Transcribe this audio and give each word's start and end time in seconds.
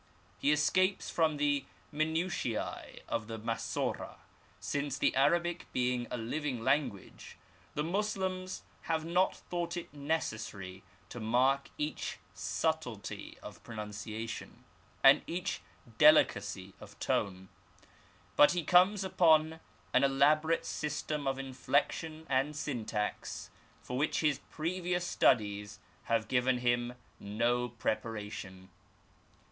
He 0.39 0.51
escapes 0.51 1.11
from 1.11 1.37
the 1.37 1.63
minutiae 1.91 3.01
of 3.07 3.27
the 3.27 3.37
Massora, 3.37 4.15
since 4.59 4.97
the 4.97 5.15
Arabic 5.15 5.67
being 5.73 6.07
a 6.09 6.17
living 6.17 6.63
language 6.63 7.37
the 7.75 7.83
Moslems 7.83 8.63
have 8.89 9.05
not 9.05 9.35
thought 9.35 9.77
it 9.77 9.93
necessary 9.93 10.81
to 11.09 11.19
mark 11.19 11.69
each 11.77 12.17
subtlety 12.33 13.37
of 13.43 13.61
pronunciation, 13.63 14.63
and 15.03 15.21
each 15.27 15.61
delicacy 15.99 16.73
of 16.81 16.97
tone; 16.99 17.49
but 18.35 18.53
he 18.53 18.63
comes 18.63 19.03
upon 19.03 19.59
an 19.93 20.03
elaborate 20.03 20.65
system 20.65 21.27
of 21.27 21.37
inflection 21.37 22.25
and 22.27 22.55
syntax 22.55 23.51
for 23.83 23.99
which 23.99 24.21
his 24.21 24.39
previous 24.49 25.05
studies 25.05 25.77
have 26.05 26.27
given 26.27 26.57
him 26.57 26.95
no 27.19 27.69
pre 27.69 27.93
paration. 27.93 28.69